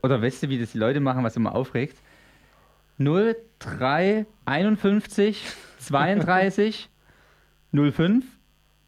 Oder 0.03 0.21
weißt 0.21 0.43
du, 0.43 0.49
wie 0.49 0.59
das 0.59 0.73
die 0.73 0.79
Leute 0.79 0.99
machen, 1.01 1.23
was 1.23 1.37
immer 1.37 1.55
aufregt? 1.55 1.97
0351 2.99 5.43
32 5.79 6.89
05 7.73 8.25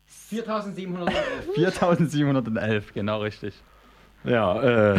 4711. 0.07 1.15
4711, 1.55 2.93
genau 2.95 3.21
richtig. 3.21 3.55
Ja, 4.25 4.95
äh, 4.95 4.99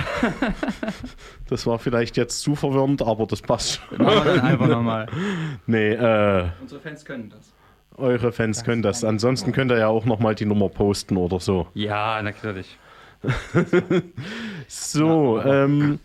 das 1.49 1.65
war 1.67 1.79
vielleicht 1.79 2.15
jetzt 2.15 2.39
zu 2.41 2.55
verwirrend, 2.55 3.01
aber 3.01 3.25
das 3.25 3.41
passt 3.41 3.81
schon. 3.89 3.97
Machen 3.97 4.25
wir 4.25 4.35
dann 4.35 4.45
einfach 4.45 4.67
nochmal. 4.67 5.07
Nee, 5.65 5.91
äh, 5.93 6.45
Unsere 6.61 6.79
Fans 6.79 7.03
können 7.03 7.29
das. 7.29 7.51
eure 7.97 8.31
Fans 8.31 8.63
können 8.63 8.81
das. 8.81 9.03
Ansonsten 9.03 9.51
könnt 9.51 9.69
ihr 9.71 9.79
ja 9.79 9.87
auch 9.87 10.05
nochmal 10.05 10.33
die 10.35 10.45
Nummer 10.45 10.69
posten 10.69 11.17
oder 11.17 11.41
so. 11.41 11.67
Ja, 11.73 12.21
natürlich. 12.21 12.77
So, 14.67 15.41
ähm, 15.41 15.99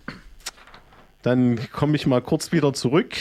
dann 1.23 1.59
komme 1.73 1.97
ich 1.97 2.07
mal 2.07 2.21
kurz 2.21 2.53
wieder 2.53 2.73
zurück. 2.73 3.15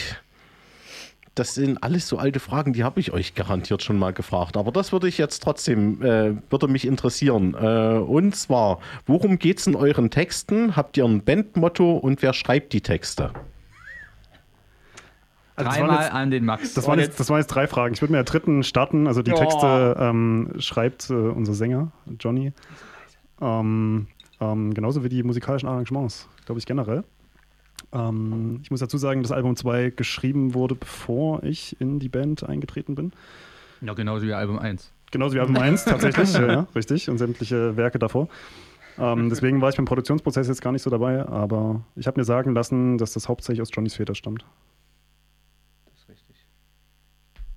Das 1.34 1.54
sind 1.54 1.82
alles 1.82 2.08
so 2.08 2.18
alte 2.18 2.40
Fragen, 2.40 2.74
die 2.74 2.84
habe 2.84 3.00
ich 3.00 3.12
euch 3.12 3.34
garantiert 3.34 3.82
schon 3.82 3.98
mal 3.98 4.12
gefragt. 4.12 4.58
Aber 4.58 4.70
das 4.70 4.92
würde 4.92 5.08
ich 5.08 5.16
jetzt 5.16 5.42
trotzdem, 5.42 6.02
äh, 6.02 6.34
würde 6.50 6.68
mich 6.68 6.86
interessieren. 6.86 7.54
Äh, 7.54 7.98
und 7.98 8.36
zwar, 8.36 8.80
worum 9.06 9.38
geht 9.38 9.58
es 9.58 9.66
in 9.66 9.74
euren 9.74 10.10
Texten? 10.10 10.76
Habt 10.76 10.98
ihr 10.98 11.06
ein 11.06 11.24
Bandmotto 11.24 11.96
und 11.96 12.20
wer 12.20 12.34
schreibt 12.34 12.74
die 12.74 12.82
Texte? 12.82 13.32
Also 15.56 15.70
das, 15.70 15.78
waren 15.78 15.88
Dreimal 15.88 16.04
jetzt, 16.04 16.12
an 16.12 16.30
den 16.30 16.44
Max. 16.44 16.74
das, 16.74 16.86
waren 16.86 16.98
jetzt, 16.98 17.18
das 17.20 17.30
waren 17.30 17.38
jetzt 17.38 17.48
drei 17.48 17.66
Fragen. 17.66 17.94
Ich 17.94 18.02
würde 18.02 18.12
mit 18.12 18.18
der 18.18 18.24
dritten 18.24 18.62
starten. 18.62 19.06
Also 19.06 19.22
die 19.22 19.32
Oh. 19.32 19.36
Texte 19.36 19.96
ähm, 19.98 20.50
schreibt 20.58 21.08
äh, 21.08 21.14
unser 21.14 21.54
Sänger, 21.54 21.92
Johnny. 22.18 22.52
Ähm, 23.40 24.06
ähm, 24.40 24.74
genauso 24.74 25.02
wie 25.04 25.08
die 25.08 25.22
musikalischen 25.22 25.68
Arrangements, 25.68 26.28
glaube 26.44 26.58
ich, 26.58 26.66
generell. 26.66 27.04
Ähm, 27.92 28.60
ich 28.62 28.70
muss 28.70 28.80
dazu 28.80 28.98
sagen, 28.98 29.22
dass 29.22 29.32
Album 29.32 29.56
2 29.56 29.90
geschrieben 29.90 30.54
wurde, 30.54 30.74
bevor 30.74 31.42
ich 31.42 31.80
in 31.80 31.98
die 31.98 32.08
Band 32.08 32.42
eingetreten 32.44 32.94
bin. 32.94 33.12
Ja, 33.80 33.94
genauso 33.94 34.26
wie 34.26 34.32
Album 34.32 34.58
1. 34.58 34.92
Genauso 35.10 35.34
wie 35.34 35.40
Album 35.40 35.56
1 35.58 35.84
tatsächlich, 35.86 36.32
ja, 36.32 36.66
richtig. 36.74 37.10
Und 37.10 37.18
sämtliche 37.18 37.76
Werke 37.76 37.98
davor. 37.98 38.28
Ähm, 38.98 39.28
deswegen 39.28 39.60
war 39.60 39.70
ich 39.70 39.76
beim 39.76 39.84
Produktionsprozess 39.86 40.48
jetzt 40.48 40.62
gar 40.62 40.72
nicht 40.72 40.82
so 40.82 40.90
dabei, 40.90 41.26
aber 41.26 41.82
ich 41.96 42.06
habe 42.06 42.20
mir 42.20 42.24
sagen 42.24 42.54
lassen, 42.54 42.98
dass 42.98 43.12
das 43.14 43.28
hauptsächlich 43.28 43.62
aus 43.62 43.70
Johnnys 43.72 43.94
Väter 43.94 44.14
stammt. 44.14 44.44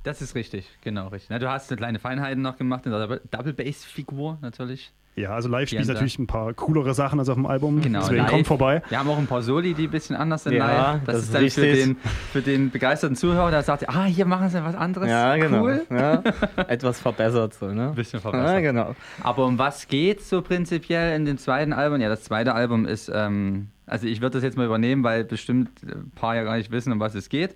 Das 0.04 0.22
ist 0.22 0.36
richtig, 0.36 0.70
genau 0.82 1.08
richtig. 1.08 1.32
Na, 1.32 1.40
du 1.40 1.50
hast 1.50 1.72
eine 1.72 1.78
kleine 1.78 1.98
Feinheiten 1.98 2.44
noch 2.44 2.58
gemacht 2.58 2.86
in 2.86 2.92
der 2.92 3.02
Double- 3.08 3.22
Double 3.32 3.54
Bass 3.54 3.84
Figur 3.84 4.38
natürlich. 4.42 4.94
Ja, 5.18 5.30
also 5.30 5.48
live 5.48 5.70
da. 5.70 5.94
natürlich 5.94 6.20
ein 6.20 6.28
paar 6.28 6.54
coolere 6.54 6.94
Sachen 6.94 7.20
als 7.20 7.30
auf 7.30 7.36
dem 7.36 7.46
Album. 7.46 7.80
Genau, 7.80 8.02
deswegen 8.02 8.22
live. 8.24 8.32
kommt 8.32 8.48
vorbei. 8.48 8.82
Wir 8.90 9.00
haben 9.00 9.10
auch 9.10 9.18
ein 9.18 9.28
paar 9.28 9.42
Soli, 9.42 9.74
die 9.74 9.86
ein 9.86 9.90
bisschen 9.92 10.16
anders 10.18 10.44
sind 10.44 10.54
Ja, 10.54 10.94
live. 10.94 11.04
Das, 11.06 11.32
das 11.32 11.42
ist 11.42 11.58
dann 11.58 11.64
für 11.66 11.74
den, 11.74 11.98
für 12.34 12.42
den 12.42 12.70
begeisterten 12.70 13.16
Zuhörer, 13.16 13.50
der 13.50 13.64
sagt, 13.64 13.88
ah, 13.88 14.04
hier 14.04 14.26
machen 14.26 14.50
sie 14.50 14.62
was 14.62 14.76
anderes. 14.76 15.08
Ja, 15.10 15.38
genau. 15.38 15.64
Cool. 15.64 15.86
Ja, 15.90 16.22
etwas 16.68 17.00
verbessert 17.00 17.54
so, 17.54 17.68
ne? 17.68 17.88
Ein 17.90 17.96
bisschen 17.96 18.18
Ja, 18.20 18.30
verbessert. 18.30 18.62
genau. 18.62 18.96
Aber 19.24 19.46
um 19.46 19.58
was 19.58 19.88
geht's 19.88 20.30
so 20.30 20.42
prinzipiell 20.42 21.16
in 21.16 21.24
dem 21.26 21.38
zweiten 21.38 21.72
Album? 21.72 22.02
Ja, 22.02 22.10
das 22.10 22.24
zweite 22.24 22.54
Album 22.54 22.86
ist, 22.86 23.10
ähm, 23.14 23.70
also 23.86 24.08
ich 24.08 24.20
würde 24.20 24.34
das 24.38 24.44
jetzt 24.44 24.58
mal 24.58 24.66
übernehmen, 24.66 25.04
weil 25.06 25.24
bestimmt 25.24 25.70
ein 25.84 26.12
paar 26.14 26.36
ja 26.36 26.44
gar 26.44 26.58
nicht 26.58 26.72
wissen, 26.72 26.92
um 26.92 27.00
was 27.00 27.16
es 27.16 27.30
geht. 27.30 27.56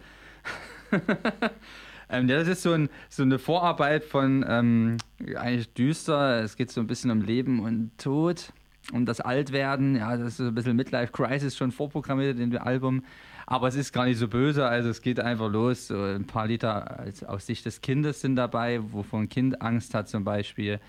ähm, 2.09 2.27
ja, 2.27 2.37
das 2.39 2.47
ist 2.47 2.63
so, 2.63 2.73
ein, 2.73 2.89
so 3.09 3.23
eine 3.23 3.39
Vorarbeit 3.39 4.03
von 4.03 4.45
ähm, 4.47 4.97
eigentlich 5.35 5.73
düster. 5.73 6.41
Es 6.43 6.55
geht 6.55 6.71
so 6.71 6.81
ein 6.81 6.87
bisschen 6.87 7.11
um 7.11 7.21
Leben 7.21 7.59
und 7.59 7.91
Tod, 7.97 8.51
um 8.91 9.05
das 9.05 9.21
Altwerden. 9.21 9.95
Ja, 9.95 10.17
das 10.17 10.29
ist 10.29 10.37
so 10.37 10.45
ein 10.45 10.55
bisschen 10.55 10.75
Midlife 10.75 11.11
Crisis 11.11 11.55
schon 11.55 11.71
vorprogrammiert 11.71 12.39
in 12.39 12.51
dem 12.51 12.61
Album. 12.61 13.03
Aber 13.45 13.67
es 13.67 13.75
ist 13.75 13.93
gar 13.93 14.05
nicht 14.05 14.17
so 14.19 14.27
böse, 14.27 14.67
also 14.67 14.89
es 14.89 15.01
geht 15.01 15.19
einfach 15.19 15.49
los. 15.49 15.87
So 15.87 15.99
ein 16.03 16.25
paar 16.27 16.45
Lieder 16.47 16.99
als, 16.99 17.23
aus 17.23 17.47
Sicht 17.47 17.65
des 17.65 17.81
Kindes 17.81 18.21
sind 18.21 18.35
dabei, 18.35 18.79
wovon 18.91 19.23
ein 19.23 19.29
Kind 19.29 19.61
Angst 19.61 19.95
hat 19.95 20.07
zum 20.07 20.23
Beispiel. 20.23 20.79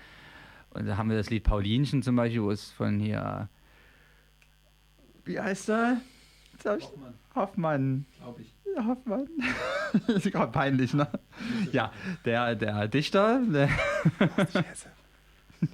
Und 0.69 0.85
da 0.85 0.95
haben 0.95 1.09
wir 1.09 1.17
das 1.17 1.29
Lied 1.31 1.43
Paulinchen 1.43 2.03
zum 2.03 2.15
Beispiel, 2.15 2.43
wo 2.43 2.51
es 2.51 2.69
von 2.71 2.99
hier. 2.99 3.49
Wie 5.25 5.39
heißt 5.39 5.69
er? 5.69 5.97
Ich- 6.77 6.87
Hoffmann. 7.35 8.05
Glaube 8.19 8.41
ich. 8.43 8.53
Ja, 8.75 8.85
Hoffmann. 8.85 9.27
das 10.07 10.17
ist 10.25 10.31
gerade 10.31 10.51
peinlich, 10.51 10.93
ne? 10.93 11.07
Ja, 11.71 11.91
der, 12.25 12.55
der 12.55 12.87
Dichter. 12.87 13.41
Der 13.51 13.69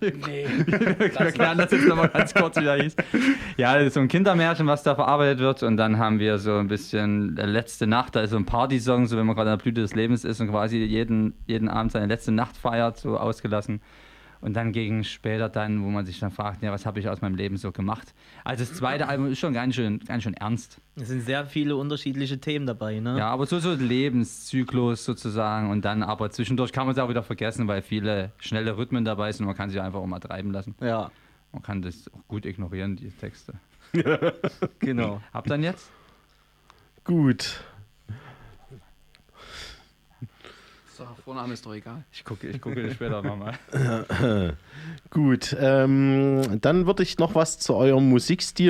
Nee. 0.01 0.12
wir 0.65 1.19
erklären 1.19 1.57
das 1.57 1.71
jetzt 1.71 1.88
nochmal 1.88 2.10
ganz 2.10 2.33
kurz, 2.33 2.57
wie 2.57 2.63
der 2.63 2.81
hieß. 2.81 2.95
Ja, 3.55 3.75
das 3.75 3.88
ist 3.88 3.93
so 3.93 4.01
ein 4.01 4.10
Kindermärchen, 4.10 4.67
was 4.67 4.83
da 4.83 4.95
verarbeitet 4.95 5.39
wird. 5.39 5.63
Und 5.63 5.77
dann 5.77 5.97
haben 5.97 6.19
wir 6.19 6.39
so 6.39 6.57
ein 6.57 6.67
bisschen 6.67 7.36
letzte 7.36 7.88
Nacht, 7.88 8.15
da 8.15 8.21
ist 8.21 8.31
so 8.31 8.38
ein 8.38 8.45
Partysong, 8.45 9.07
so 9.07 9.17
wenn 9.17 9.25
man 9.25 9.36
gerade 9.36 9.51
in 9.51 9.57
der 9.57 9.63
Blüte 9.63 9.81
des 9.81 9.95
Lebens 9.95 10.25
ist 10.25 10.41
und 10.41 10.49
quasi 10.49 10.79
jeden, 10.79 11.36
jeden 11.45 11.69
Abend 11.69 11.93
seine 11.93 12.07
letzte 12.07 12.33
Nacht 12.33 12.57
feiert, 12.57 12.97
so 12.97 13.17
ausgelassen. 13.17 13.81
Und 14.41 14.54
dann 14.54 14.71
gegen 14.71 15.04
später 15.04 15.50
dann, 15.50 15.84
wo 15.84 15.89
man 15.89 16.06
sich 16.06 16.19
dann 16.19 16.32
fragt, 16.32 16.62
ja, 16.62 16.71
was 16.71 16.86
habe 16.86 17.00
ich 17.00 17.10
aus 17.10 17.21
meinem 17.21 17.36
Leben 17.36 17.58
so 17.58 17.71
gemacht? 17.71 18.13
Also 18.43 18.63
das 18.63 18.73
zweite 18.76 19.08
Album 19.10 19.32
ist 19.32 19.39
schon 19.39 19.54
ganz 19.54 19.76
schön, 19.76 20.00
ganz 20.00 20.23
schön 20.23 20.34
ernst. 20.36 20.80
Es 20.95 21.08
sind 21.08 21.21
sehr 21.21 21.45
viele 21.45 21.76
unterschiedliche 21.76 22.39
Themen 22.39 22.65
dabei, 22.65 23.00
ne? 23.00 23.17
Ja, 23.17 23.30
aber 23.30 23.45
so 23.45 23.60
so 23.60 23.73
Lebenszyklus 23.73 25.06
sozusagen 25.06 25.69
und 25.69 25.86
dann 25.86 26.04
aber 26.04 26.30
zwischendurch 26.30 26.71
kann 26.71 26.86
man 26.86 26.95
es 26.95 27.00
auch 27.02 27.10
wieder 27.10 27.23
vergessen, 27.23 27.67
weil 27.67 27.82
viele 27.82 28.32
schnelle 28.38 28.78
Rhythmen 28.78 29.06
dabei 29.06 29.32
sind 29.32 29.43
und 29.43 29.47
man 29.47 29.58
kann 29.58 29.69
sich 29.69 29.80
einfach 29.82 30.00
auch 30.00 30.06
mal 30.08 30.19
treiben 30.19 30.52
lassen. 30.52 30.76
Ja, 30.82 31.12
Man 31.52 31.62
kann 31.62 31.82
das 31.82 32.10
auch 32.13 32.28
gut 32.28 32.45
ignorieren, 32.45 32.95
die 32.95 33.10
Texte. 33.10 33.54
genau. 34.80 35.21
Habt 35.34 35.50
dann 35.50 35.63
jetzt? 35.63 35.89
Gut. 37.04 37.62
So, 40.97 41.05
Vorname 41.23 41.53
ist 41.53 41.63
doch 41.63 41.75
egal. 41.75 42.03
Ich 42.12 42.25
gucke 42.25 42.47
ich 42.47 42.60
gucke 42.60 42.91
später 42.91 43.21
nochmal. 43.21 43.53
Gut. 45.12 45.55
Ähm, 45.60 46.60
dann 46.60 46.88
würde 46.88 47.03
ich 47.03 47.19
noch 47.19 47.36
was 47.36 47.60
zu 47.60 47.75
eurem 47.75 48.10
Musikstil 48.10 48.65